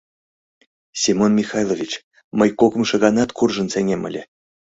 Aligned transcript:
Семон 1.01 1.31
Михайлович, 1.39 1.91
мый 2.39 2.49
кокымшо 2.59 2.95
ганат 3.03 3.29
куржын 3.37 3.67
сеҥем 3.73 4.01
ыле. 4.09 4.23